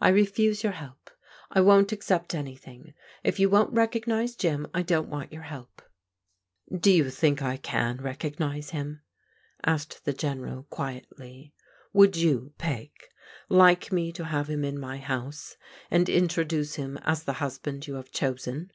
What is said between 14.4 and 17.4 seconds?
him in my house and introduce him as the